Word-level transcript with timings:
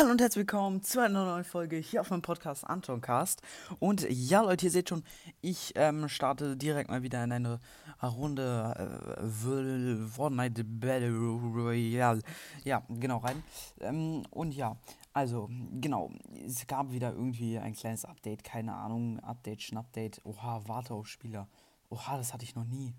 Hallo 0.00 0.12
und 0.12 0.20
herzlich 0.22 0.46
willkommen 0.46 0.82
zu 0.82 0.98
einer 0.98 1.26
neuen 1.26 1.44
Folge 1.44 1.76
hier 1.76 2.00
auf 2.00 2.08
meinem 2.08 2.22
Podcast 2.22 2.64
Antoncast. 2.64 3.42
Und 3.80 4.06
ja, 4.08 4.40
Leute, 4.40 4.64
ihr 4.64 4.70
seht 4.70 4.88
schon, 4.88 5.04
ich 5.42 5.74
ähm, 5.74 6.08
starte 6.08 6.56
direkt 6.56 6.88
mal 6.88 7.02
wieder 7.02 7.22
in 7.22 7.32
eine 7.32 7.60
Runde 8.02 9.18
äh, 9.20 10.06
Fortnite 10.08 10.64
Battle 10.64 11.12
Royale. 11.12 12.22
Ja, 12.64 12.82
genau 12.88 13.18
rein. 13.18 13.42
Ähm, 13.78 14.22
und 14.30 14.54
ja, 14.54 14.78
also, 15.12 15.50
genau, 15.82 16.10
es 16.46 16.66
gab 16.66 16.92
wieder 16.92 17.12
irgendwie 17.12 17.58
ein 17.58 17.74
kleines 17.74 18.06
Update, 18.06 18.42
keine 18.42 18.72
Ahnung, 18.72 19.20
Update, 19.20 19.60
Schnappdate. 19.60 20.22
Oha, 20.24 20.62
warte 20.66 20.94
auf 20.94 21.08
Spieler. 21.08 21.46
Oha, 21.90 22.16
das 22.16 22.32
hatte 22.32 22.44
ich 22.44 22.54
noch 22.54 22.64
nie. 22.64 22.94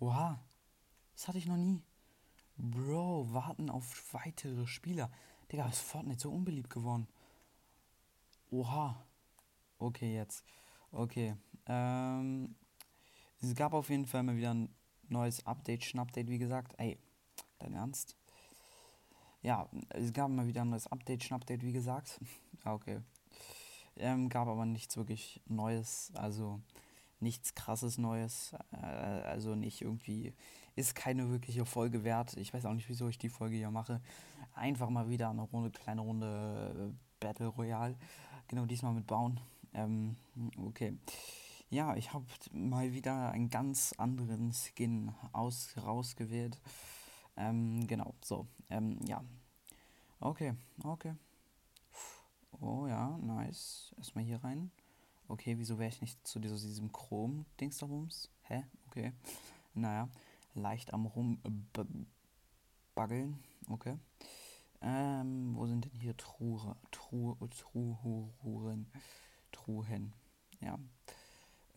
Oha, 0.00 0.38
das 1.14 1.28
hatte 1.28 1.38
ich 1.38 1.46
noch 1.46 1.56
nie. 1.56 1.80
Bro, 2.58 3.32
warten 3.32 3.70
auf 3.70 4.12
weitere 4.12 4.66
Spieler. 4.66 5.10
Digga, 5.50 5.68
ist 5.68 5.80
Fortnite 5.80 6.20
so 6.20 6.30
unbeliebt 6.30 6.70
geworden. 6.70 7.08
Oha. 8.50 9.04
Okay, 9.78 10.14
jetzt. 10.14 10.44
Okay. 10.92 11.34
Ähm, 11.66 12.54
es 13.40 13.54
gab 13.54 13.72
auf 13.72 13.90
jeden 13.90 14.06
Fall 14.06 14.22
mal 14.22 14.36
wieder 14.36 14.54
ein 14.54 14.68
neues 15.08 15.44
Update, 15.46 15.84
Schnappdate, 15.84 16.28
wie 16.28 16.38
gesagt. 16.38 16.74
Ey, 16.78 16.98
dein 17.58 17.74
Ernst? 17.74 18.16
Ja, 19.42 19.68
es 19.88 20.12
gab 20.12 20.30
mal 20.30 20.46
wieder 20.46 20.62
ein 20.62 20.70
neues 20.70 20.86
Update, 20.86 21.24
Schnappdate, 21.24 21.62
wie 21.62 21.72
gesagt. 21.72 22.20
okay. 22.64 23.00
Ähm, 23.96 24.28
gab 24.28 24.46
aber 24.46 24.66
nichts 24.66 24.96
wirklich 24.96 25.40
Neues, 25.46 26.12
also 26.14 26.60
nichts 27.20 27.54
krasses 27.54 27.98
Neues. 27.98 28.54
Äh, 28.72 28.76
also 28.76 29.54
nicht 29.54 29.82
irgendwie, 29.82 30.34
ist 30.76 30.94
keine 30.94 31.30
wirkliche 31.30 31.66
Folge 31.66 32.04
wert. 32.04 32.36
Ich 32.36 32.52
weiß 32.54 32.66
auch 32.66 32.74
nicht, 32.74 32.88
wieso 32.88 33.08
ich 33.08 33.18
die 33.18 33.28
Folge 33.28 33.56
hier 33.56 33.70
mache 33.70 34.00
einfach 34.54 34.90
mal 34.90 35.08
wieder 35.08 35.30
eine 35.30 35.42
Runde, 35.42 35.70
kleine 35.70 36.02
Runde 36.02 36.92
äh, 36.92 36.94
Battle 37.18 37.48
Royale. 37.48 37.96
Genau, 38.48 38.66
diesmal 38.66 38.92
mit 38.92 39.06
Bauen. 39.06 39.40
Ähm, 39.74 40.16
okay. 40.58 40.96
Ja, 41.70 41.94
ich 41.96 42.12
habe 42.12 42.26
mal 42.52 42.92
wieder 42.92 43.30
einen 43.30 43.48
ganz 43.48 43.94
anderen 43.96 44.52
Skin 44.52 45.14
aus, 45.32 45.74
rausgewählt. 45.76 46.60
Ähm, 47.36 47.86
genau, 47.86 48.14
so. 48.22 48.46
Ähm, 48.68 48.98
ja. 49.06 49.22
Okay, 50.18 50.54
okay. 50.82 51.14
Oh 52.60 52.86
ja, 52.86 53.16
nice. 53.18 53.94
Erstmal 53.96 54.24
hier 54.24 54.42
rein. 54.42 54.70
Okay, 55.30 55.56
wieso 55.58 55.78
wäre 55.78 55.88
ich 55.88 56.00
nicht 56.00 56.26
zu 56.26 56.40
diesem 56.40 56.90
Chrom-Dings 56.90 57.78
da 57.78 57.86
rums? 57.86 58.28
Hä? 58.42 58.64
Okay. 58.88 59.12
Naja, 59.74 60.08
leicht 60.54 60.92
am 60.92 61.06
rumbaggeln. 61.06 61.78
Okay. 63.68 63.96
Ähm, 64.80 65.54
wo 65.54 65.68
sind 65.68 65.84
denn 65.84 66.00
hier 66.00 66.16
Truhe, 66.16 66.74
Truhe, 66.90 67.36
Truhen? 67.48 68.90
Truhen. 69.52 70.12
Ja. 70.58 70.80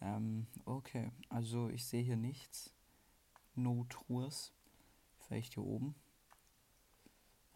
Ähm, 0.02 0.48
okay. 0.66 1.12
Also 1.30 1.70
ich 1.70 1.86
sehe 1.86 2.02
hier 2.02 2.17
nichts. 2.17 2.73
No 3.54 3.86
Truhes. 3.88 4.52
Vielleicht 5.20 5.54
hier 5.54 5.64
oben. 5.64 5.94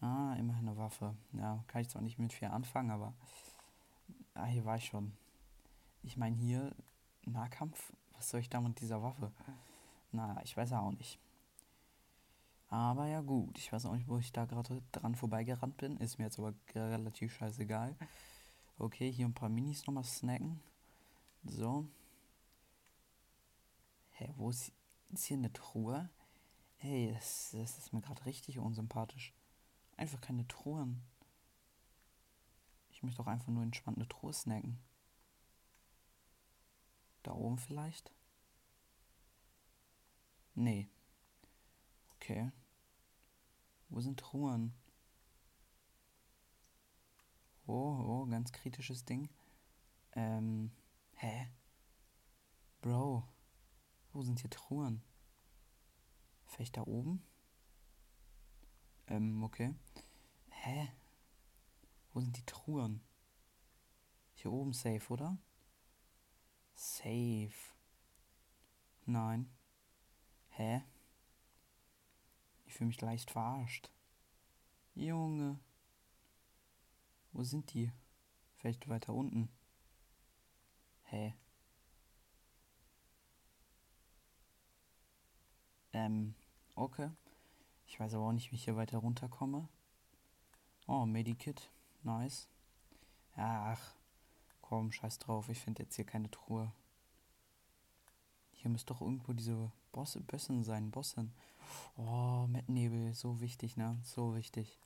Ah, 0.00 0.36
immerhin 0.38 0.68
eine 0.68 0.76
Waffe. 0.76 1.16
Ja, 1.32 1.64
kann 1.66 1.80
ich 1.80 1.88
zwar 1.88 2.02
nicht 2.02 2.20
mit 2.20 2.32
viel 2.32 2.46
anfangen, 2.46 2.92
aber. 2.92 3.14
Ah, 4.34 4.44
hier 4.44 4.64
war 4.64 4.76
ich 4.76 4.84
schon. 4.84 5.12
Ich 6.08 6.16
meine 6.16 6.36
hier 6.36 6.74
Nahkampf. 7.26 7.92
Was 8.14 8.30
soll 8.30 8.40
ich 8.40 8.48
da 8.48 8.62
mit 8.62 8.80
dieser 8.80 9.02
Waffe? 9.02 9.30
Na, 10.10 10.42
ich 10.42 10.56
weiß 10.56 10.72
auch 10.72 10.92
nicht. 10.92 11.18
Aber 12.70 13.06
ja 13.06 13.20
gut, 13.20 13.58
ich 13.58 13.70
weiß 13.70 13.84
auch 13.84 13.94
nicht, 13.94 14.08
wo 14.08 14.16
ich 14.16 14.32
da 14.32 14.46
gerade 14.46 14.80
dran 14.90 15.16
vorbeigerannt 15.16 15.76
bin. 15.76 15.98
Ist 15.98 16.18
mir 16.18 16.24
jetzt 16.24 16.38
aber 16.38 16.54
relativ 16.74 17.34
scheißegal. 17.34 17.94
Okay, 18.78 19.12
hier 19.12 19.26
ein 19.26 19.34
paar 19.34 19.50
Minis 19.50 19.86
nochmal 19.86 20.04
snacken. 20.04 20.62
So. 21.44 21.86
Hä, 24.12 24.32
wo 24.38 24.48
ist, 24.48 24.72
ist 25.12 25.26
hier 25.26 25.36
eine 25.36 25.52
Truhe? 25.52 26.08
Hey, 26.78 27.12
das, 27.12 27.50
das 27.52 27.76
ist 27.76 27.92
mir 27.92 28.00
gerade 28.00 28.24
richtig 28.24 28.58
unsympathisch. 28.58 29.34
Einfach 29.98 30.22
keine 30.22 30.48
Truhen. 30.48 31.02
Ich 32.92 33.02
möchte 33.02 33.18
doch 33.18 33.26
einfach 33.26 33.48
nur 33.48 33.62
entspannt 33.62 33.98
eine 33.98 34.08
Truhe 34.08 34.32
snacken. 34.32 34.78
Da 37.28 37.34
oben 37.34 37.58
vielleicht? 37.58 38.10
Nee. 40.54 40.88
Okay. 42.14 42.50
Wo 43.90 44.00
sind 44.00 44.18
Truhen? 44.18 44.72
Oh, 47.66 47.74
oh, 47.74 48.26
ganz 48.30 48.50
kritisches 48.50 49.04
Ding. 49.04 49.28
Ähm, 50.12 50.70
hä? 51.16 51.50
Bro, 52.80 53.28
wo 54.14 54.22
sind 54.22 54.40
hier 54.40 54.48
Truhen? 54.48 55.02
Vielleicht 56.46 56.78
da 56.78 56.86
oben? 56.86 57.22
Ähm, 59.08 59.42
okay. 59.42 59.74
Hä? 60.48 60.90
Wo 62.14 62.20
sind 62.20 62.38
die 62.38 62.46
Truhen? 62.46 63.02
Hier 64.32 64.50
oben 64.50 64.72
safe, 64.72 65.12
oder? 65.12 65.36
Safe. 66.80 67.74
Nein. 69.04 69.50
Hä? 70.50 70.84
Ich 72.66 72.74
fühle 72.74 72.86
mich 72.86 73.00
leicht 73.00 73.32
verarscht. 73.32 73.90
Junge. 74.94 75.58
Wo 77.32 77.42
sind 77.42 77.74
die? 77.74 77.90
Vielleicht 78.58 78.88
weiter 78.88 79.12
unten. 79.12 79.48
Hä? 81.02 81.34
Ähm, 85.92 86.36
okay. 86.76 87.10
Ich 87.86 87.98
weiß 87.98 88.14
aber 88.14 88.26
auch 88.26 88.32
nicht, 88.32 88.52
wie 88.52 88.56
ich 88.56 88.64
hier 88.64 88.76
weiter 88.76 88.98
runterkomme. 88.98 89.68
Oh, 90.86 91.06
Medikit. 91.06 91.72
Nice. 92.04 92.48
Ach, 93.34 93.97
komm, 94.68 94.92
scheiß 94.92 95.18
drauf. 95.18 95.48
Ich 95.48 95.60
finde 95.60 95.82
jetzt 95.82 95.96
hier 95.96 96.04
keine 96.04 96.30
Truhe. 96.30 96.70
Hier 98.52 98.70
müsste 98.70 98.92
doch 98.92 99.00
irgendwo 99.00 99.32
diese 99.32 99.72
Bosse, 99.92 100.20
Bössen 100.20 100.62
sein. 100.62 100.90
Bossen. 100.90 101.32
Oh, 101.96 102.46
Mettnebel, 102.48 103.14
so 103.14 103.40
wichtig, 103.40 103.76
ne? 103.76 103.98
So 104.02 104.34
wichtig. 104.34 104.78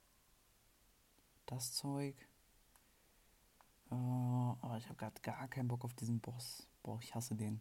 Das 1.46 1.72
Zeug. 1.72 2.14
Oh, 3.90 4.56
aber 4.60 4.78
ich 4.78 4.86
habe 4.86 4.96
gerade 4.96 5.20
gar 5.20 5.48
keinen 5.48 5.68
Bock 5.68 5.84
auf 5.84 5.94
diesen 5.94 6.20
Boss. 6.20 6.66
Boah, 6.82 6.98
ich 7.02 7.14
hasse 7.14 7.34
den. 7.34 7.60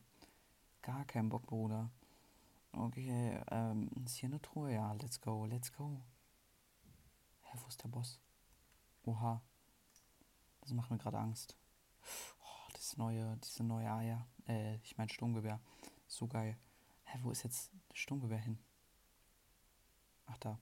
Gar 0.83 1.05
keinen 1.05 1.29
Bock, 1.29 1.47
Bruder. 1.47 1.89
Okay, 2.71 3.41
ähm, 3.49 3.89
ist 4.05 4.17
hier 4.17 4.29
eine 4.29 4.41
Truhe? 4.41 4.73
Ja, 4.73 4.93
let's 4.93 5.19
go, 5.19 5.45
let's 5.45 5.73
go. 5.73 6.01
Hä, 7.41 7.57
wo 7.61 7.67
ist 7.67 7.83
der 7.83 7.89
Boss? 7.89 8.19
Oha. 9.05 9.41
Das 10.61 10.71
macht 10.71 10.91
mir 10.91 10.97
gerade 10.99 11.17
Angst. 11.17 11.57
Oh, 12.43 12.71
das 12.73 12.97
neue, 12.97 13.37
diese 13.43 13.63
neue 13.63 13.91
Eier. 13.91 14.27
Äh, 14.47 14.75
ich 14.83 14.97
mein 14.97 15.09
Sturmgewehr. 15.09 15.59
So 16.07 16.27
geil. 16.27 16.57
Hä, 17.05 17.19
wo 17.23 17.31
ist 17.31 17.43
jetzt 17.43 17.71
das 17.89 17.97
Sturmgewehr 17.97 18.39
hin? 18.39 18.57
Ach 20.25 20.37
da. 20.37 20.59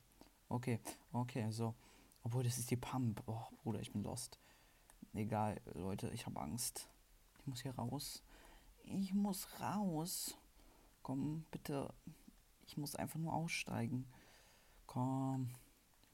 Okay, 0.47 0.79
okay, 1.11 1.49
so. 1.51 1.75
Obwohl, 2.23 2.43
das 2.43 2.57
ist 2.57 2.71
die 2.71 2.75
Pump. 2.75 3.23
Oh, 3.27 3.43
Bruder, 3.63 3.79
ich 3.79 3.91
bin 3.91 4.03
lost. 4.03 4.39
Egal, 5.13 5.61
Leute, 5.73 6.09
ich 6.09 6.25
habe 6.25 6.39
Angst. 6.39 6.89
Ich 7.39 7.47
muss 7.47 7.61
hier 7.61 7.75
raus. 7.75 8.23
Ich 8.83 9.13
muss 9.13 9.47
raus. 9.59 10.35
Komm, 11.03 11.45
bitte. 11.51 11.93
Ich 12.67 12.77
muss 12.77 12.95
einfach 12.95 13.19
nur 13.19 13.33
aussteigen. 13.33 14.05
Komm. 14.85 15.49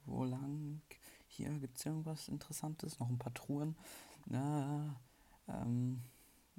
Wo 0.06 0.24
lang? 0.24 0.82
Hier 1.28 1.50
gibt 1.60 1.78
es 1.78 1.86
irgendwas 1.86 2.28
Interessantes. 2.28 3.00
Noch 3.00 3.10
ein 3.10 3.18
paar 3.18 3.34
Truhen. 3.34 3.76
Ja, 4.28 4.96
ähm, 5.48 6.02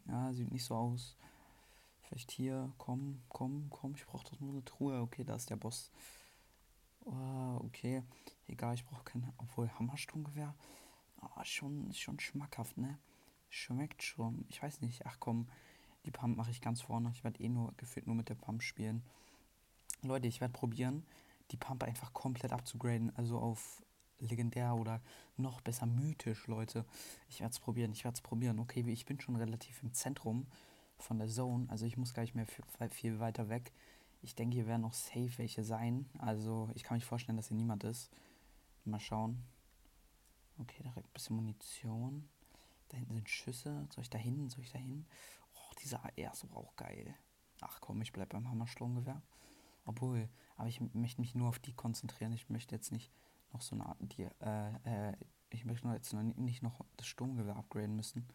ja, 0.07 0.33
sieht 0.33 0.51
nicht 0.53 0.65
so 0.65 0.75
aus. 0.75 1.17
Vielleicht 2.03 2.31
hier. 2.31 2.73
Komm, 2.79 3.21
komm, 3.29 3.69
komm. 3.71 3.95
Ich 3.97 4.07
brauche 4.07 4.25
doch 4.25 4.41
nur 4.41 4.53
eine 4.53 4.65
Truhe. 4.65 5.01
Okay, 5.01 5.25
da 5.25 5.35
ist 5.35 5.51
der 5.51 5.57
Boss. 5.57 5.91
Oh, 7.05 7.61
okay. 7.65 8.03
Egal, 8.47 8.75
ich 8.75 8.85
brauche 8.85 9.05
kein. 9.05 9.33
Obwohl, 9.39 9.71
Hammersturmgewehr. 9.79 10.55
Oh, 11.21 11.45
schon, 11.45 11.93
schon 11.93 12.21
schmackhaft, 12.21 12.77
ne? 12.77 12.99
Schmeckt 13.49 14.03
schon. 14.03 14.45
Ich 14.49 14.63
weiß 14.63 14.81
nicht. 14.83 15.07
Ach 15.07 15.17
komm, 15.19 15.49
die 16.05 16.11
Pump 16.11 16.37
mache 16.37 16.51
ich 16.51 16.61
ganz 16.61 16.83
vorne. 16.83 17.11
Ich 17.13 17.25
werde 17.25 17.43
eh 17.43 17.49
nur 17.49 17.75
gefühlt 17.77 18.07
nur 18.07 18.17
mit 18.17 18.29
der 18.29 18.35
Pump 18.35 18.63
spielen. 18.63 19.03
Leute, 20.03 20.29
ich 20.29 20.41
werde 20.41 20.53
probieren, 20.53 21.05
die 21.51 21.57
Pump 21.57 21.83
einfach 21.83 22.13
komplett 22.13 22.53
abzugraden. 22.53 23.15
Also 23.17 23.39
auf 23.39 23.83
legendär 24.21 24.75
oder 24.75 25.01
noch 25.37 25.61
besser 25.61 25.87
mythisch, 25.87 26.47
Leute. 26.47 26.85
Ich 27.29 27.41
werde 27.41 27.53
es 27.53 27.61
probieren. 27.61 27.93
Ich 27.93 28.05
werde 28.05 28.17
es 28.17 28.21
probieren. 28.21 28.59
Okay, 28.59 28.85
ich 28.87 29.05
bin 29.05 29.21
schon 29.21 29.37
relativ 29.37 29.83
im 29.83 29.93
Zentrum 29.93 30.47
von 30.99 31.19
der 31.19 31.29
Zone. 31.29 31.69
Also 31.69 31.87
ich 31.87 31.97
muss 31.97 32.15
gar 32.15 32.23
nicht 32.23 32.35
mehr 32.35 32.47
viel, 32.91 33.21
weiter 33.21 33.49
weg. 33.49 33.73
Ich 34.23 34.35
denke, 34.35 34.55
hier 34.55 34.67
werden 34.67 34.83
noch 34.83 34.95
safe 34.95 35.33
welche 35.37 35.63
sein. 35.63 36.07
Also 36.19 36.71
ich 36.75 36.83
kann 36.83 36.97
mich 36.97 37.05
vorstellen, 37.05 37.37
dass 37.37 37.49
hier 37.49 37.57
niemand 37.57 37.85
ist. 37.85 38.11
Mal 38.85 39.01
schauen. 39.01 39.43
Okay, 40.59 40.83
direkt 40.83 41.07
ein 41.07 41.13
bisschen 41.13 41.37
Munition. 41.37 42.29
Da 42.89 42.97
hinten 42.97 43.15
sind 43.15 43.29
Schüsse. 43.29 43.87
Soll 43.91 44.03
ich 44.03 44.11
da 44.11 44.19
hin? 44.19 44.49
Soll 44.49 44.63
ich 44.63 44.73
da 44.73 44.79
hin? 44.79 45.07
Oh, 45.55 45.75
diese 45.83 46.03
AR 46.03 46.33
ist 46.33 46.47
auch 46.55 46.75
geil. 46.77 47.15
Ach 47.61 47.81
komm, 47.81 48.01
ich 48.03 48.13
bleib 48.13 48.31
beim 48.31 48.49
Hammersturmgewehr. 48.49 49.21
Obwohl, 49.85 50.29
aber 50.57 50.69
ich 50.69 50.81
möchte 50.95 51.21
mich 51.21 51.35
nur 51.35 51.49
auf 51.49 51.59
die 51.59 51.73
konzentrieren. 51.73 52.33
Ich 52.33 52.49
möchte 52.49 52.75
jetzt 52.75 52.93
nicht 52.93 53.13
noch 53.57 53.63
so 53.63 53.75
eine 53.75 53.87
Art, 53.87 53.97
die, 54.01 54.29
äh, 54.41 55.09
äh, 55.11 55.17
ich 55.49 55.65
möchte 55.65 55.89
jetzt 55.89 56.13
noch 56.13 56.23
nicht 56.23 56.63
noch 56.63 56.85
das 56.99 57.07
Sturmgewehr 57.07 57.57
upgraden 57.57 57.97
müssen. 57.97 58.29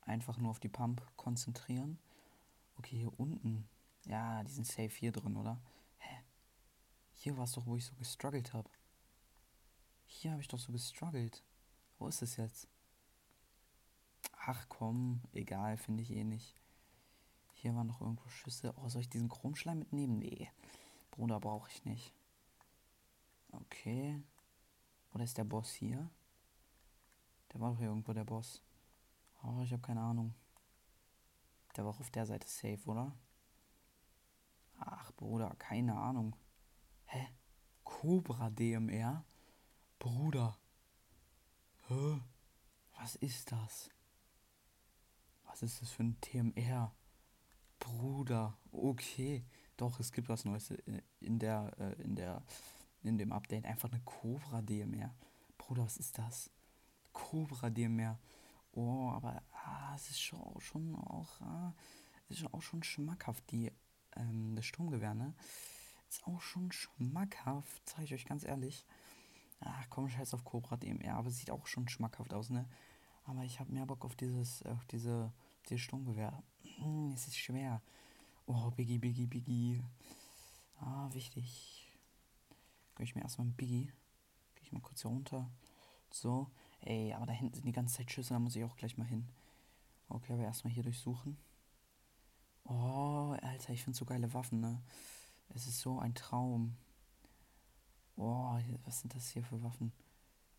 Einfach 0.00 0.36
nur 0.38 0.50
auf 0.50 0.58
die 0.58 0.68
Pump 0.68 1.00
konzentrieren. 1.16 1.98
Okay, 2.76 2.98
hier 2.98 3.20
unten. 3.20 3.68
Ja, 4.04 4.42
die 4.42 4.50
sind 4.50 4.66
safe 4.66 4.88
hier 4.88 5.12
drin, 5.12 5.36
oder? 5.36 5.60
Hä? 5.98 6.24
Hier 7.14 7.36
war 7.36 7.44
es 7.44 7.52
doch, 7.52 7.66
wo 7.66 7.76
ich 7.76 7.84
so 7.84 7.94
gestruggelt 7.94 8.52
habe. 8.52 8.68
Hier 10.06 10.32
habe 10.32 10.40
ich 10.40 10.48
doch 10.48 10.58
so 10.58 10.72
gestruggelt. 10.72 11.44
Wo 11.98 12.08
ist 12.08 12.22
es 12.22 12.36
jetzt? 12.36 12.66
Ach 14.44 14.66
komm, 14.68 15.20
egal, 15.32 15.76
finde 15.76 16.02
ich 16.02 16.10
eh 16.10 16.24
nicht. 16.24 16.56
Hier 17.52 17.76
waren 17.76 17.86
noch 17.86 18.00
irgendwo 18.00 18.28
Schüsse. 18.28 18.74
Oh, 18.76 18.88
soll 18.88 19.02
ich 19.02 19.08
diesen 19.08 19.28
Chromschleim 19.28 19.78
mitnehmen? 19.78 20.18
Nee. 20.18 20.50
Bruder, 21.12 21.38
brauche 21.38 21.70
ich 21.70 21.84
nicht. 21.84 22.12
Okay. 23.52 24.20
Oder 25.12 25.24
ist 25.24 25.38
der 25.38 25.44
Boss 25.44 25.72
hier? 25.72 26.10
Der 27.52 27.60
war 27.60 27.70
doch 27.70 27.78
hier 27.78 27.88
irgendwo 27.88 28.12
der 28.12 28.24
Boss. 28.24 28.62
Oh, 29.42 29.60
ich 29.62 29.72
habe 29.72 29.82
keine 29.82 30.00
Ahnung. 30.00 30.34
Der 31.76 31.84
war 31.84 31.92
auch 31.92 32.00
auf 32.00 32.10
der 32.10 32.26
Seite 32.26 32.48
safe, 32.48 32.80
oder? 32.86 33.12
Ach, 34.78 35.12
Bruder, 35.12 35.54
keine 35.58 35.94
Ahnung. 35.94 36.36
Hä? 37.06 37.28
Cobra 37.84 38.50
DMR? 38.50 39.24
Bruder. 39.98 40.56
Hä? 41.88 42.20
Was 42.96 43.16
ist 43.16 43.52
das? 43.52 43.90
Was 45.44 45.62
ist 45.62 45.82
das 45.82 45.90
für 45.90 46.04
ein 46.04 46.20
TMR? 46.20 46.94
Bruder, 47.78 48.56
okay. 48.70 49.44
Doch, 49.76 49.98
es 50.00 50.12
gibt 50.12 50.28
was 50.28 50.44
Neues 50.44 50.72
in 51.20 51.38
der, 51.38 51.72
äh, 51.78 52.02
in 52.02 52.14
der, 52.14 52.42
in 53.04 53.18
dem 53.18 53.32
Update. 53.32 53.64
Einfach 53.64 53.90
eine 53.90 54.00
Cobra 54.00 54.62
DMR. 54.62 55.14
Bruder, 55.58 55.84
was 55.84 55.96
ist 55.96 56.18
das? 56.18 56.50
Cobra 57.12 57.70
DMR. 57.70 58.18
Oh, 58.72 59.10
aber 59.10 59.42
ah, 59.52 59.94
es 59.94 60.10
ist 60.10 60.20
schon, 60.20 60.40
schon 60.60 60.94
auch, 60.96 61.40
ah, 61.42 61.74
ist 62.28 62.52
auch 62.54 62.62
schon 62.62 62.82
schmackhaft, 62.82 63.50
die, 63.50 63.70
ähm, 64.16 64.56
das 64.56 64.64
Sturmgewehr, 64.64 65.14
ne? 65.14 65.34
Ist 66.08 66.26
auch 66.26 66.40
schon 66.40 66.72
schmackhaft, 66.72 67.88
sag 67.88 68.04
ich 68.04 68.14
euch 68.14 68.24
ganz 68.24 68.44
ehrlich. 68.44 68.86
Ach 69.60 69.86
komm, 69.90 70.08
scheiß 70.08 70.34
auf 70.34 70.44
Cobra 70.44 70.76
DMR, 70.76 71.14
aber 71.14 71.30
sieht 71.30 71.50
auch 71.50 71.66
schon 71.66 71.88
schmackhaft 71.88 72.32
aus, 72.32 72.50
ne? 72.50 72.68
Aber 73.24 73.44
ich 73.44 73.60
habe 73.60 73.72
mehr 73.72 73.86
Bock 73.86 74.04
auf 74.04 74.16
dieses, 74.16 74.62
auf 74.64 74.84
diese, 74.86 75.32
dieses 75.68 75.82
Sturmgewehr. 75.82 76.42
Hm, 76.78 77.12
es 77.12 77.28
ist 77.28 77.38
schwer. 77.38 77.82
Oh, 78.46 78.70
Biggie, 78.70 78.98
Biggie, 78.98 79.26
Biggie. 79.26 79.82
Ah, 80.80 81.08
wichtig. 81.12 81.81
Geh 83.02 83.06
ich 83.06 83.16
mir 83.16 83.22
erstmal 83.22 83.48
ein 83.48 83.54
Biggie. 83.54 83.86
Gehe 84.54 84.62
ich 84.62 84.70
mal 84.70 84.80
kurz 84.80 85.02
hier 85.02 85.10
runter. 85.10 85.50
So. 86.12 86.48
Ey, 86.82 87.12
aber 87.12 87.26
da 87.26 87.32
hinten 87.32 87.56
sind 87.56 87.66
die 87.66 87.72
ganze 87.72 87.96
Zeit 87.96 88.12
Schüsse, 88.12 88.32
da 88.32 88.38
muss 88.38 88.54
ich 88.54 88.62
auch 88.62 88.76
gleich 88.76 88.96
mal 88.96 89.08
hin. 89.08 89.28
Okay, 90.08 90.34
aber 90.34 90.44
erstmal 90.44 90.72
hier 90.72 90.84
durchsuchen. 90.84 91.36
Oh, 92.62 93.34
Alter, 93.42 93.72
ich 93.72 93.82
finde 93.82 93.98
so 93.98 94.04
geile 94.04 94.32
Waffen, 94.34 94.60
ne? 94.60 94.80
Es 95.48 95.66
ist 95.66 95.80
so 95.80 95.98
ein 95.98 96.14
Traum. 96.14 96.76
Oh, 98.14 98.56
was 98.84 99.00
sind 99.00 99.16
das 99.16 99.30
hier 99.30 99.42
für 99.42 99.60
Waffen? 99.64 99.92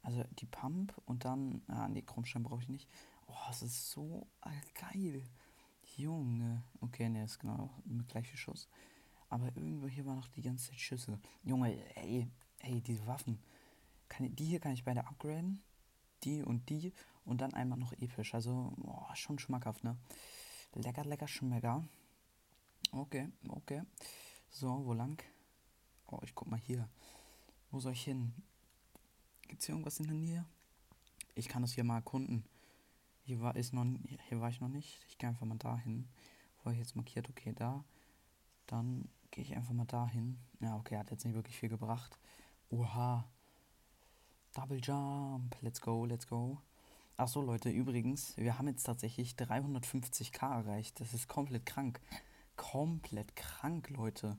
Also 0.02 0.26
die 0.38 0.46
Pump 0.46 1.02
und 1.06 1.24
dann. 1.24 1.62
Ah, 1.70 1.88
nee, 1.88 2.02
Chromstein 2.02 2.44
brauche 2.44 2.64
ich 2.64 2.68
nicht. 2.68 2.90
Oh, 3.28 3.50
es 3.52 3.62
ist 3.62 3.90
so 3.90 4.28
geil. 4.74 5.24
Junge. 5.96 6.62
Okay, 6.82 7.08
ne, 7.08 7.24
ist 7.24 7.40
genau 7.40 7.70
mit 7.86 8.10
gleichen 8.10 8.36
Schuss. 8.36 8.68
Aber 9.34 9.48
irgendwo 9.56 9.88
hier 9.88 10.06
war 10.06 10.16
noch 10.16 10.28
die 10.28 10.44
ganze 10.44 10.70
Zeit 10.70 10.80
Schüsse. 10.80 11.20
Junge, 11.44 11.76
ey, 11.96 12.28
ey, 12.60 12.82
diese 12.82 13.08
Waffen. 13.08 13.40
Kann, 14.08 14.36
die 14.36 14.46
hier 14.46 14.60
kann 14.60 14.74
ich 14.74 14.84
beide 14.84 15.08
upgraden. 15.08 15.64
Die 16.24 16.44
und 16.44 16.70
die. 16.70 16.94
Und 17.26 17.42
dann 17.42 17.52
einmal 17.56 17.80
noch 17.80 17.94
episch. 17.94 18.36
Also, 18.36 18.74
boah, 18.78 19.10
schon 19.16 19.40
schmackhaft, 19.40 19.84
ne? 19.84 19.98
Lecker, 20.76 21.04
lecker, 21.04 21.28
schmecker. 21.28 21.84
Okay, 22.92 23.28
okay. 23.50 23.82
So, 24.52 24.86
wo 24.86 24.94
lang? 24.94 25.20
Oh, 26.06 26.20
ich 26.22 26.36
guck 26.36 26.48
mal 26.48 26.60
hier. 26.60 26.88
Wo 27.72 27.80
soll 27.80 27.94
ich 27.94 28.04
hin? 28.04 28.36
Gibt 29.48 29.62
es 29.62 29.66
hier 29.66 29.74
irgendwas 29.74 30.00
in 30.00 30.06
der 30.06 30.16
Nähe? 30.16 30.46
Ich 31.34 31.48
kann 31.48 31.64
das 31.64 31.74
hier 31.74 31.84
mal 31.84 31.96
erkunden. 31.96 32.46
Hier 33.24 33.42
war, 33.42 33.56
ist 33.56 33.74
noch, 33.74 33.88
hier 34.30 34.40
war 34.42 34.50
ich 34.50 34.62
noch 34.62 34.70
nicht. 34.70 35.04
Ich 35.08 35.18
gehe 35.18 35.28
einfach 35.28 35.48
mal 35.48 35.58
dahin. 35.58 36.08
Wo 36.64 36.70
ich 36.70 36.78
jetzt 36.78 36.96
markiert, 36.96 37.28
okay, 37.32 37.52
da. 37.56 37.84
Dann 38.68 39.10
gehe 39.34 39.44
ich 39.44 39.56
einfach 39.56 39.74
mal 39.74 39.86
dahin. 39.86 40.38
Ja, 40.60 40.76
okay, 40.78 40.96
hat 40.96 41.10
jetzt 41.10 41.26
nicht 41.26 41.34
wirklich 41.34 41.58
viel 41.58 41.70
gebracht. 41.70 42.20
Oha. 42.70 43.26
Double 44.54 44.80
Jump. 44.80 45.58
Let's 45.62 45.82
go, 45.82 46.06
let's 46.06 46.28
go. 46.28 46.60
Ach 47.18 47.28
so, 47.28 47.42
Leute, 47.42 47.70
übrigens, 47.70 48.38
wir 48.38 48.58
haben 48.58 48.68
jetzt 48.68 48.84
tatsächlich 48.84 49.34
350k 49.34 50.60
erreicht. 50.60 51.00
Das 51.00 51.16
ist 51.16 51.28
komplett 51.28 51.66
krank. 51.66 52.00
Komplett 52.56 53.36
krank, 53.36 53.90
Leute. 53.90 54.38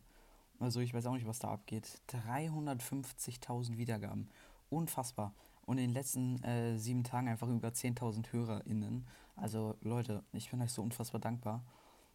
Also 0.61 0.79
ich 0.79 0.95
weiß 0.95 1.07
auch 1.07 1.15
nicht, 1.15 1.27
was 1.27 1.41
da 1.41 1.51
abgeht. 1.51 2.01
350.000 2.11 3.77
Wiedergaben. 3.77 4.31
Unfassbar 4.71 5.35
und 5.67 5.79
in 5.79 5.89
den 5.89 5.95
letzten 5.95 6.43
äh, 6.45 6.79
sieben 6.79 7.03
Tagen 7.03 7.29
einfach 7.29 7.49
über 7.49 7.69
10.000 7.69 8.33
HörerInnen. 8.33 9.07
Also 9.35 9.77
Leute, 9.81 10.23
ich 10.33 10.51
bin 10.51 10.63
euch 10.63 10.73
so 10.73 10.83
unfassbar 10.83 11.21
dankbar. 11.21 11.65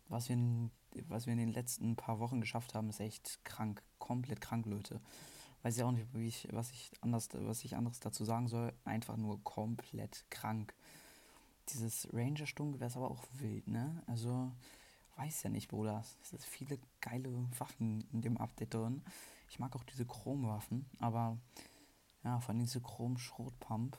Was 0.09 0.27
wir, 0.27 0.35
in, 0.35 0.71
was 1.07 1.27
wir 1.27 1.33
in 1.33 1.39
den 1.39 1.53
letzten 1.53 1.95
paar 1.95 2.19
Wochen 2.19 2.41
geschafft 2.41 2.73
haben, 2.73 2.89
ist 2.89 2.99
echt 2.99 3.43
krank. 3.45 3.83
Komplett 3.99 4.41
krank, 4.41 4.65
Leute. 4.65 4.99
Weiß 5.61 5.77
ich 5.77 5.83
auch 5.83 5.91
nicht, 5.91 6.07
wie 6.13 6.27
ich, 6.27 6.47
was, 6.51 6.71
ich 6.71 6.91
anders, 7.01 7.29
was 7.33 7.63
ich 7.63 7.75
anderes 7.75 7.99
dazu 7.99 8.25
sagen 8.25 8.47
soll. 8.47 8.73
Einfach 8.85 9.17
nur 9.17 9.43
komplett 9.43 10.25
krank. 10.29 10.73
Dieses 11.69 12.11
Ranger-Sturmgewehr 12.11 12.87
ist 12.87 12.97
aber 12.97 13.11
auch 13.11 13.23
wild, 13.33 13.67
ne? 13.67 14.01
Also, 14.07 14.51
weiß 15.17 15.43
ja 15.43 15.49
nicht, 15.49 15.67
Bruder. 15.67 16.03
Es 16.21 16.29
sind 16.29 16.41
viele 16.43 16.79
geile 17.01 17.31
Waffen 17.59 18.07
in 18.11 18.21
dem 18.21 18.37
Update 18.37 18.73
drin. 18.73 19.03
Ich 19.49 19.59
mag 19.59 19.75
auch 19.75 19.83
diese 19.83 20.05
Chromwaffen, 20.05 20.85
aber 20.99 21.37
ja, 22.23 22.39
von 22.39 22.57
diese 22.57 22.81
Chrom-Schrotpump. 22.81 23.97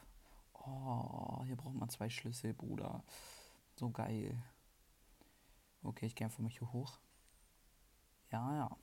Oh, 0.54 1.44
hier 1.44 1.56
braucht 1.56 1.74
man 1.74 1.88
zwei 1.88 2.10
Schlüssel, 2.10 2.52
Bruder. 2.52 3.04
So 3.76 3.90
geil. 3.90 4.42
Okay, 5.82 6.06
ich 6.06 6.14
gehe 6.14 6.26
einfach 6.26 6.40
mal 6.40 6.50
hier 6.50 6.72
hoch. 6.72 6.98
Ja, 8.30 8.54
ja. 8.54 8.76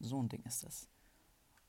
So 0.00 0.22
ein 0.22 0.28
Ding 0.28 0.42
ist 0.44 0.64
das. 0.64 0.88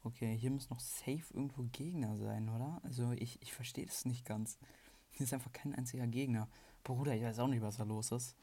Okay, 0.04 0.36
hier 0.38 0.52
muss 0.52 0.70
noch 0.70 0.80
safe 0.80 1.24
irgendwo 1.34 1.64
Gegner 1.72 2.18
sein, 2.18 2.50
oder? 2.50 2.82
Also 2.84 3.12
ich, 3.14 3.42
ich 3.42 3.54
verstehe 3.54 3.86
das 3.86 4.06
nicht 4.06 4.26
ganz. 4.26 4.58
Hier 5.12 5.26
ist 5.26 5.34
einfach 5.34 5.54
kein 5.54 5.76
einziger 5.76 6.08
Gegner. 6.08 6.50
Bruder, 6.84 7.16
ich 7.16 7.22
weiß 7.22 7.38
auch 7.38 7.48
nicht, 7.48 7.62
was 7.62 7.78
da 7.78 7.84
los 7.84 8.12
ist. 8.12 8.36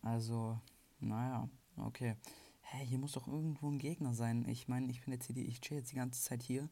Also, 0.00 0.58
naja, 0.98 1.48
okay. 1.76 2.16
Hä, 2.62 2.78
hey, 2.78 2.86
hier 2.86 2.98
muss 2.98 3.12
doch 3.12 3.28
irgendwo 3.28 3.70
ein 3.70 3.78
Gegner 3.78 4.14
sein. 4.14 4.48
Ich 4.48 4.66
meine, 4.66 4.90
ich 4.90 5.02
bin 5.02 5.12
jetzt 5.12 5.26
hier, 5.26 5.36
ich 5.36 5.60
chill 5.60 5.76
jetzt 5.76 5.92
die 5.92 5.96
ganze 5.96 6.22
Zeit 6.22 6.42
hier 6.42 6.70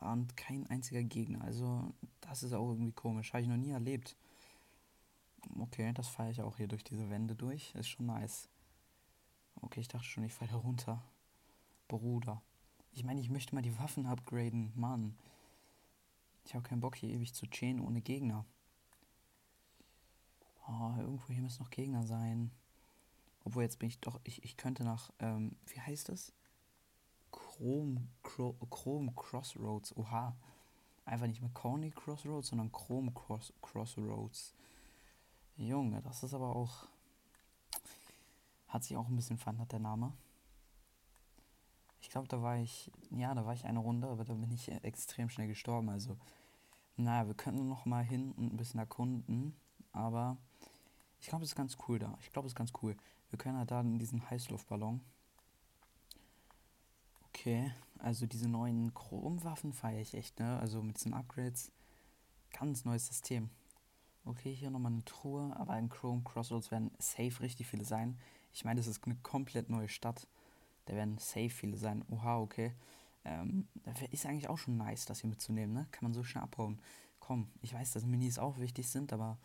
und 0.00 0.36
kein 0.36 0.66
einziger 0.68 1.02
Gegner. 1.02 1.42
Also, 1.42 1.94
das 2.20 2.42
ist 2.42 2.52
auch 2.52 2.68
irgendwie 2.68 2.92
komisch. 2.92 3.32
Habe 3.32 3.42
ich 3.42 3.48
noch 3.48 3.56
nie 3.56 3.70
erlebt. 3.70 4.16
Okay, 5.58 5.92
das 5.92 6.08
fahre 6.08 6.30
ich 6.30 6.40
auch 6.40 6.56
hier 6.56 6.68
durch 6.68 6.84
diese 6.84 7.10
Wände 7.10 7.34
durch. 7.34 7.74
Ist 7.74 7.88
schon 7.88 8.06
nice. 8.06 8.48
Okay, 9.60 9.80
ich 9.80 9.88
dachte 9.88 10.06
schon, 10.06 10.24
ich 10.24 10.32
falle 10.32 10.54
runter. 10.54 11.02
Bruder. 11.88 12.42
Ich 12.92 13.04
meine, 13.04 13.20
ich 13.20 13.30
möchte 13.30 13.54
mal 13.54 13.62
die 13.62 13.78
Waffen 13.78 14.06
upgraden. 14.06 14.72
Mann. 14.74 15.16
Ich 16.44 16.54
habe 16.54 16.62
keinen 16.62 16.80
Bock, 16.80 16.96
hier 16.96 17.10
ewig 17.10 17.34
zu 17.34 17.46
chainen 17.46 17.80
ohne 17.80 18.00
Gegner. 18.00 18.44
Oh, 20.66 20.94
irgendwo 20.98 21.32
hier 21.32 21.42
müssen 21.42 21.62
noch 21.62 21.70
Gegner 21.70 22.06
sein. 22.06 22.50
Obwohl, 23.44 23.62
jetzt 23.62 23.78
bin 23.78 23.88
ich 23.88 24.00
doch. 24.00 24.20
Ich, 24.24 24.44
ich 24.44 24.56
könnte 24.56 24.84
nach. 24.84 25.10
Ähm, 25.18 25.56
wie 25.66 25.80
heißt 25.80 26.08
das? 26.08 26.32
Chrome, 27.30 28.06
Chrome 28.22 29.12
Crossroads. 29.14 29.96
Oha. 29.96 30.36
Einfach 31.04 31.26
nicht 31.26 31.40
mehr 31.40 31.50
Corny 31.50 31.90
Crossroads, 31.90 32.48
sondern 32.48 32.70
Chrome 32.70 33.10
Cross 33.12 33.52
Crossroads. 33.62 34.54
Junge, 35.60 36.00
das 36.00 36.22
ist 36.22 36.32
aber 36.32 36.56
auch. 36.56 36.86
Hat 38.68 38.82
sich 38.82 38.96
auch 38.96 39.08
ein 39.08 39.16
bisschen 39.16 39.36
verändert, 39.36 39.72
der 39.72 39.78
Name. 39.78 40.12
Ich 42.00 42.08
glaube, 42.08 42.28
da 42.28 42.40
war 42.40 42.56
ich. 42.56 42.90
Ja, 43.10 43.34
da 43.34 43.44
war 43.44 43.52
ich 43.52 43.66
eine 43.66 43.78
Runde, 43.78 44.08
aber 44.08 44.24
da 44.24 44.32
bin 44.32 44.50
ich 44.52 44.70
extrem 44.82 45.28
schnell 45.28 45.48
gestorben. 45.48 45.90
Also, 45.90 46.16
naja, 46.96 47.26
wir 47.26 47.34
könnten 47.34 47.68
noch 47.68 47.84
mal 47.84 48.02
hin 48.02 48.32
und 48.32 48.54
ein 48.54 48.56
bisschen 48.56 48.80
erkunden. 48.80 49.54
Aber 49.92 50.38
ich 51.20 51.26
glaube, 51.26 51.44
es 51.44 51.50
ist 51.50 51.56
ganz 51.56 51.76
cool 51.88 51.98
da. 51.98 52.16
Ich 52.22 52.32
glaube, 52.32 52.46
es 52.46 52.52
ist 52.52 52.58
ganz 52.58 52.72
cool. 52.82 52.96
Wir 53.28 53.38
können 53.38 53.58
halt 53.58 53.70
da 53.70 53.80
in 53.80 53.98
diesen 53.98 54.28
Heißluftballon 54.30 55.00
Okay, 57.28 57.72
also 57.98 58.26
diese 58.26 58.48
neuen 58.48 58.92
Chromwaffen 58.92 59.72
feiere 59.72 60.00
ich 60.00 60.14
echt, 60.14 60.40
ne? 60.40 60.58
Also 60.58 60.82
mit 60.82 60.96
diesen 60.96 61.14
Upgrades 61.14 61.70
Ganz 62.52 62.84
neues 62.84 63.06
System. 63.06 63.50
Okay, 64.24 64.54
hier 64.54 64.70
nochmal 64.70 64.92
eine 64.92 65.04
Truhe, 65.04 65.54
aber 65.56 65.78
in 65.78 65.88
Chrome 65.88 66.22
Crossroads 66.22 66.70
werden 66.70 66.90
safe 66.98 67.40
richtig 67.40 67.66
viele 67.66 67.84
sein. 67.84 68.18
Ich 68.52 68.64
meine, 68.64 68.80
das 68.80 68.86
ist 68.86 69.04
eine 69.04 69.16
komplett 69.16 69.70
neue 69.70 69.88
Stadt. 69.88 70.28
Da 70.86 70.94
werden 70.94 71.18
safe 71.18 71.50
viele 71.50 71.76
sein. 71.76 72.04
Oha, 72.10 72.38
okay. 72.38 72.72
Ähm, 73.24 73.68
ist 74.10 74.26
eigentlich 74.26 74.48
auch 74.48 74.58
schon 74.58 74.76
nice, 74.76 75.04
das 75.04 75.20
hier 75.20 75.30
mitzunehmen, 75.30 75.74
ne? 75.74 75.86
Kann 75.90 76.04
man 76.04 76.14
so 76.14 76.22
schnell 76.22 76.44
abhauen. 76.44 76.80
Komm, 77.18 77.50
ich 77.60 77.74
weiß, 77.74 77.92
dass 77.92 78.06
Minis 78.06 78.38
auch 78.38 78.58
wichtig 78.58 78.88
sind, 78.88 79.12
aber 79.12 79.38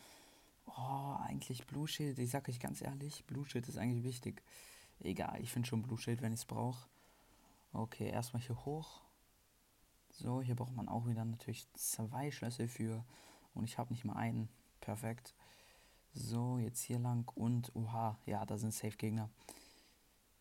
oh, 0.65 1.15
eigentlich 1.19 1.65
Blue 1.67 1.87
Shield, 1.87 2.19
ich 2.19 2.29
sag 2.29 2.47
euch 2.49 2.59
ganz 2.59 2.81
ehrlich, 2.81 3.25
Blue 3.25 3.45
Shield 3.45 3.67
ist 3.67 3.77
eigentlich 3.77 4.03
wichtig. 4.03 4.41
Egal, 4.99 5.39
ich 5.41 5.51
finde 5.51 5.67
schon 5.67 5.83
Blue 5.83 5.97
Shield, 5.97 6.21
wenn 6.21 6.33
ich 6.33 6.39
es 6.39 6.45
brauche. 6.45 6.87
Okay, 7.73 8.09
erstmal 8.09 8.41
hier 8.41 8.65
hoch. 8.65 9.01
So, 10.11 10.41
hier 10.41 10.55
braucht 10.55 10.75
man 10.75 10.87
auch 10.87 11.07
wieder 11.07 11.25
natürlich 11.25 11.67
zwei 11.73 12.31
Schlüssel 12.31 12.67
für. 12.67 13.03
Und 13.53 13.65
ich 13.65 13.77
habe 13.77 13.91
nicht 13.91 14.05
mal 14.05 14.15
einen. 14.15 14.49
Perfekt. 14.85 15.33
So, 16.13 16.59
jetzt 16.59 16.83
hier 16.83 16.99
lang 16.99 17.27
und 17.33 17.75
oha, 17.75 18.19
ja, 18.27 18.45
da 18.45 18.55
sind 18.55 18.71
Safe-Gegner. 18.71 19.31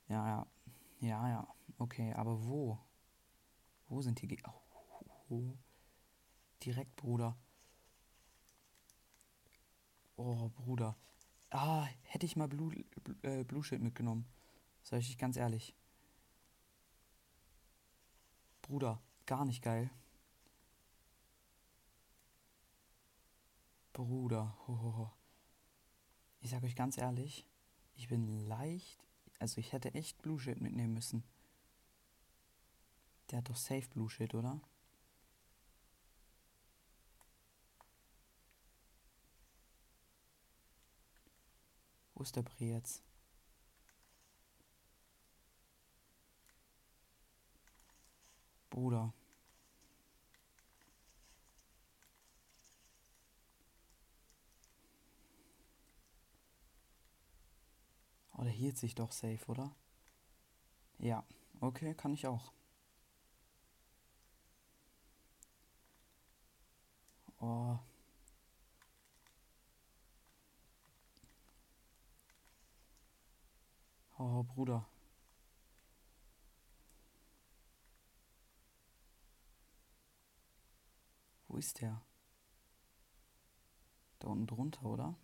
Ja, 0.07 0.29
ja. 0.29 0.47
Ja, 1.01 1.29
ja. 1.31 1.49
Okay, 1.79 2.13
aber 2.13 2.47
wo? 2.47 2.79
Wo 3.89 4.03
sind 4.03 4.21
die 4.21 4.29
Gegner? 4.29 4.55
Oh, 4.75 5.07
oh. 5.31 5.57
Direkt, 6.63 6.95
Bruder. 6.95 7.35
Oh, 10.17 10.51
Bruder. 10.51 10.95
Ah, 11.49 11.89
hätte 12.03 12.27
ich 12.27 12.37
mal 12.37 12.47
Blue, 12.47 12.71
äh, 13.23 13.45
Blue 13.45 13.65
Shield 13.65 13.81
mitgenommen. 13.83 14.27
Sag 14.83 15.01
ich 15.01 15.17
ganz 15.17 15.39
ehrlich. 15.39 15.75
Bruder, 18.61 19.01
gar 19.25 19.47
nicht 19.47 19.63
geil. 19.63 19.89
Bruder, 23.95 24.59
hohoho. 24.67 25.13
Ich 26.41 26.51
sag 26.51 26.65
euch 26.65 26.75
ganz 26.75 26.99
ehrlich, 26.99 27.47
ich 27.95 28.09
bin 28.09 28.47
leicht, 28.49 29.07
also 29.39 29.61
ich 29.61 29.73
hätte 29.73 29.95
echt 29.95 30.21
Blue 30.21 30.39
Shit 30.39 30.61
mitnehmen 30.61 30.95
müssen. 30.95 31.23
Der 33.31 33.39
hat 33.39 33.49
doch 33.49 33.57
safe 33.57 33.89
Blue 33.91 34.11
Shit, 34.11 34.35
oder? 34.35 34.61
Wo 42.15 42.25
ist 42.25 42.35
der 42.35 42.43
Bre 42.43 42.65
jetzt? 42.65 43.01
Bruder. 48.71 49.15
Oh, 58.37 58.43
der 58.43 58.53
hielt 58.53 58.77
sich 58.79 58.95
doch 58.95 59.13
safe, 59.13 59.47
oder? 59.49 59.75
Ja, 60.99 61.25
okay, 61.61 61.95
kann 61.95 62.13
ich 62.15 62.27
auch. 62.27 62.53
Oh. 67.41 67.79
Oh, 74.19 74.43
Bruder. 74.43 74.85
Wo 81.49 81.57
ist 81.57 81.81
der? 81.81 82.01
Da 84.19 84.29
unten 84.29 84.47
drunter, 84.47 84.85
oder? 84.85 85.15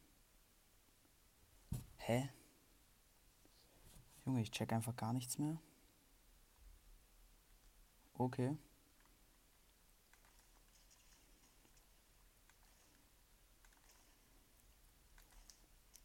Hä? 1.97 2.29
Junge, 4.31 4.43
ich 4.43 4.53
check 4.53 4.73
einfach 4.73 4.95
gar 4.95 5.13
nichts 5.13 5.39
mehr. 5.39 5.59
Okay. 8.15 8.57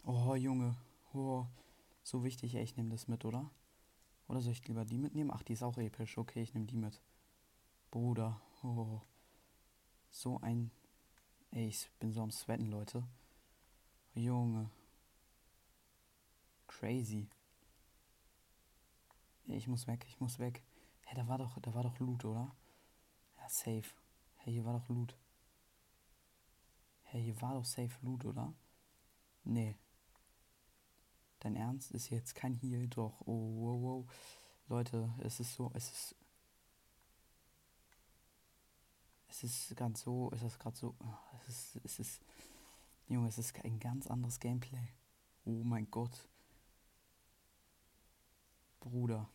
Oh, 0.03 0.34
Junge. 0.34 0.75
Oh, 1.13 1.46
so 2.01 2.24
wichtig. 2.24 2.55
Ey, 2.55 2.63
ich 2.63 2.75
nehme 2.77 2.89
das 2.89 3.08
mit, 3.08 3.25
oder? 3.25 3.51
Oder 4.27 4.41
soll 4.41 4.53
ich 4.53 4.67
lieber 4.67 4.86
die 4.86 4.98
mitnehmen? 4.98 5.29
Ach, 5.32 5.44
die 5.44 5.53
ist 5.53 5.62
auch 5.62 5.77
episch. 5.77 6.17
Okay, 6.17 6.41
ich 6.41 6.55
nehme 6.55 6.65
die 6.65 6.77
mit. 6.77 7.00
Bruder. 7.91 8.41
Oh. 8.63 9.01
So 10.10 10.39
ein... 10.41 10.72
Ey, 11.51 11.67
ich 11.67 11.91
bin 12.00 12.12
so 12.12 12.24
am 12.24 12.32
Sweaten, 12.32 12.72
Leute. 12.72 13.03
Junge. 14.15 14.72
Crazy. 16.65 17.29
Ich 19.47 19.67
muss 19.67 19.87
weg, 19.87 20.05
ich 20.07 20.19
muss 20.19 20.39
weg. 20.39 20.63
Hä, 21.01 21.09
hey, 21.09 21.15
da 21.15 21.27
war 21.27 21.37
doch, 21.37 21.59
da 21.59 21.73
war 21.73 21.83
doch 21.83 21.99
Loot, 21.99 22.25
oder? 22.25 22.55
Ja, 23.37 23.49
safe. 23.49 23.83
Hey, 24.37 24.53
hier 24.53 24.65
war 24.65 24.79
doch 24.79 24.87
Loot. 24.89 25.15
Hey, 27.03 27.23
hier 27.23 27.41
war 27.41 27.53
doch 27.53 27.65
safe 27.65 27.93
Loot, 28.01 28.25
oder? 28.25 28.53
Nee. 29.43 29.75
Dein 31.39 31.55
Ernst? 31.55 31.91
Ist 31.91 32.09
jetzt 32.09 32.33
kein 32.33 32.55
Heal? 32.55 32.87
Doch. 32.87 33.21
Oh, 33.21 33.55
wow, 33.55 33.81
wow. 33.81 34.05
Leute, 34.67 35.13
es 35.19 35.39
ist 35.39 35.53
so, 35.53 35.71
es 35.75 35.91
ist 35.91 36.15
es 39.43 39.43
ist 39.43 39.75
gerade 39.75 39.97
so, 39.97 40.31
es 40.33 40.41
ist 40.41 40.59
gerade 40.59 40.77
so, 40.77 40.95
es 41.41 41.75
ist, 41.75 41.85
es 41.85 41.99
ist, 41.99 42.21
Junge, 43.07 43.27
es 43.27 43.37
ist 43.37 43.53
ein 43.63 43.79
ganz 43.79 44.07
anderes 44.07 44.39
Gameplay. 44.39 44.87
Oh 45.43 45.63
mein 45.63 45.89
Gott. 45.91 46.27
Bruder. 48.79 49.29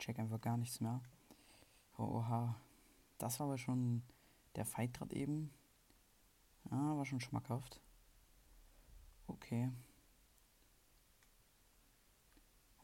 Check 0.00 0.18
einfach 0.18 0.40
gar 0.40 0.56
nichts 0.56 0.80
mehr. 0.80 1.02
Oha. 1.98 2.56
Das 3.18 3.38
war 3.38 3.46
aber 3.46 3.58
schon 3.58 4.02
der 4.56 4.64
Fight 4.64 4.94
gerade 4.94 5.14
eben. 5.14 5.50
Ja, 6.70 6.96
war 6.96 7.04
schon 7.04 7.20
schmackhaft. 7.20 7.80
Okay. 9.26 9.70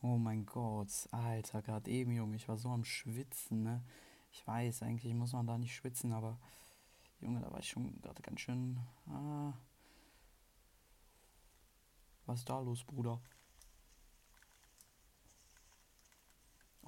Oh 0.02 0.18
mein 0.18 0.44
Gott. 0.44 1.08
Alter, 1.10 1.62
gerade 1.62 1.90
eben, 1.90 2.12
Junge. 2.12 2.36
Ich 2.36 2.48
war 2.48 2.58
so 2.58 2.68
am 2.68 2.84
Schwitzen, 2.84 3.62
ne? 3.62 3.82
Ich 4.30 4.46
weiß, 4.46 4.82
eigentlich 4.82 5.14
muss 5.14 5.32
man 5.32 5.46
da 5.46 5.56
nicht 5.56 5.74
schwitzen, 5.74 6.12
aber 6.12 6.38
Junge, 7.20 7.40
da 7.40 7.50
war 7.50 7.60
ich 7.60 7.68
schon 7.68 7.98
gerade 8.02 8.20
ganz 8.20 8.40
schön. 8.40 8.78
Ah. 9.08 9.54
Was 12.26 12.40
ist 12.40 12.50
da 12.50 12.60
los, 12.60 12.84
Bruder? 12.84 13.22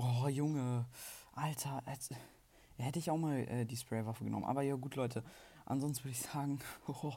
Oh, 0.01 0.29
Junge. 0.29 0.87
Alter, 1.33 1.83
als, 1.85 2.11
hätte 2.77 3.01
ich 3.01 3.11
auch 3.11 3.17
mal 3.17 3.39
äh, 3.41 3.67
die 3.67 3.77
Spraywaffe 3.77 4.23
genommen. 4.23 4.45
Aber 4.45 4.63
ja, 4.63 4.77
gut, 4.77 4.95
Leute. 4.95 5.25
Ansonsten 5.67 6.05
würde 6.05 6.13
ich 6.13 6.21
sagen, 6.21 6.61
oh, 6.87 7.15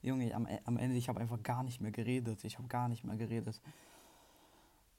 Junge, 0.00 0.34
am, 0.34 0.48
am 0.64 0.78
Ende, 0.78 0.96
ich 0.96 1.10
habe 1.10 1.20
einfach 1.20 1.42
gar 1.42 1.62
nicht 1.62 1.82
mehr 1.82 1.90
geredet. 1.90 2.42
Ich 2.44 2.56
habe 2.56 2.68
gar 2.68 2.88
nicht 2.88 3.04
mehr 3.04 3.16
geredet. 3.16 3.60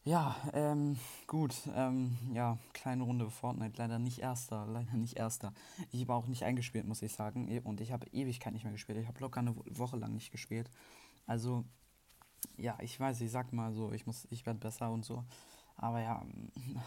Ja, 0.04 0.36
ähm, 0.54 0.98
gut, 1.26 1.56
ähm, 1.74 2.18
ja, 2.34 2.60
kleine 2.74 3.04
Runde 3.04 3.30
Fortnite, 3.32 3.78
leider 3.78 4.00
nicht 4.00 4.20
erster, 4.20 4.68
leider 4.68 4.94
nicht 4.94 5.18
erster. 5.18 5.54
Ich 5.92 6.02
habe 6.02 6.14
auch 6.14 6.28
nicht 6.28 6.44
eingespielt, 6.44 6.86
muss 6.86 7.02
ich 7.02 7.14
sagen, 7.14 7.48
e, 7.48 7.62
und 7.62 7.80
ich 7.82 7.94
habe 7.94 8.06
Ewigkeit 8.12 8.54
nicht 8.54 8.64
mehr 8.64 8.74
gespielt. 8.74 9.00
Ich 9.00 9.08
habe 9.08 9.20
locker 9.22 9.40
eine 9.40 9.56
Woche 9.56 9.98
lang 9.98 10.14
nicht 10.14 10.32
gespielt. 10.32 10.70
Also, 11.26 11.64
ja, 12.58 12.78
ich 12.82 13.00
weiß, 13.00 13.22
ich 13.22 13.32
sag 13.32 13.54
mal 13.54 13.72
so, 13.72 13.92
ich 13.92 14.06
muss, 14.06 14.28
ich 14.30 14.46
werde 14.46 14.60
besser 14.60 14.92
und 14.92 15.04
so. 15.04 15.24
Aber 15.76 16.02
ja, 16.02 16.22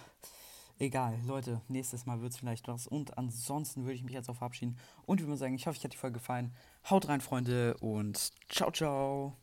egal, 0.78 1.18
Leute, 1.26 1.60
nächstes 1.68 2.06
Mal 2.06 2.20
wird 2.20 2.32
es 2.32 2.38
vielleicht 2.38 2.68
was. 2.68 2.86
Und 2.86 3.16
ansonsten 3.18 3.82
würde 3.82 3.94
ich 3.94 4.04
mich 4.04 4.14
jetzt 4.14 4.28
auch 4.28 4.36
verabschieden 4.36 4.78
und 5.06 5.20
würde 5.20 5.36
sagen, 5.36 5.54
ich 5.54 5.66
hoffe, 5.66 5.78
euch 5.78 5.84
hat 5.84 5.92
die 5.92 5.98
Folge 5.98 6.18
gefallen. 6.18 6.54
Haut 6.88 7.08
rein, 7.08 7.20
Freunde, 7.20 7.76
und 7.80 8.32
ciao, 8.48 8.70
ciao. 8.70 9.36